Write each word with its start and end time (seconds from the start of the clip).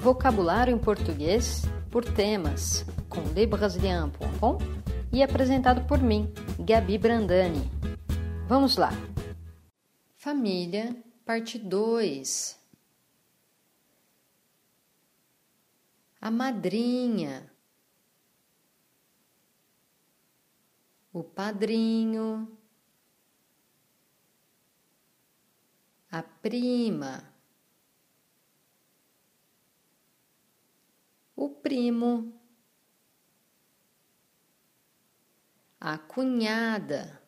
Vocabulário 0.00 0.72
em 0.72 0.78
português 0.78 1.62
por 1.90 2.04
temas, 2.04 2.86
com 3.08 3.20
lebrasilian.com 3.34 4.58
e 5.12 5.22
apresentado 5.22 5.86
por 5.88 5.98
mim, 5.98 6.32
Gabi 6.60 6.96
Brandani. 6.96 7.68
Vamos 8.46 8.76
lá! 8.76 8.90
Família, 10.16 10.96
parte 11.24 11.58
2. 11.58 12.58
A 16.20 16.30
madrinha. 16.30 17.50
O 21.12 21.24
padrinho. 21.24 22.56
A 26.10 26.22
prima. 26.22 27.37
O 31.48 31.54
primo. 31.62 32.38
A 35.80 35.96
cunhada. 35.96 37.18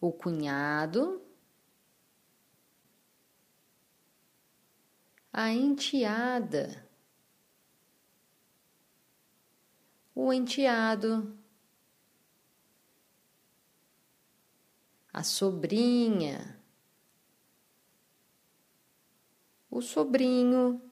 o 0.00 0.12
cunhado, 0.12 1.20
a 5.32 5.50
enteada, 5.52 6.88
o 10.14 10.32
enteado, 10.32 11.36
a 15.12 15.24
sobrinha, 15.24 16.57
o 19.78 19.82
sobrinho, 19.82 20.82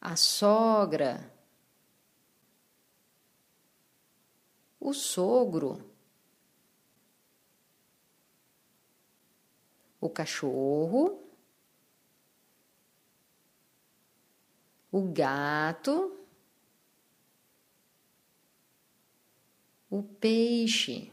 a 0.00 0.16
sogra. 0.16 1.30
o 4.80 4.94
sogro, 4.94 5.84
o 10.00 10.08
cachorro, 10.08 11.22
o 14.90 15.02
gato, 15.12 16.16
o 19.90 20.02
peixe, 20.02 21.12